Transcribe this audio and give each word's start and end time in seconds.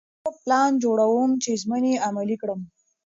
زه 0.23 0.29
پلان 0.41 0.71
جوړوم 0.83 1.31
چې 1.43 1.51
ژمنې 1.61 1.93
عملي 2.07 2.35
کړم. 2.41 2.61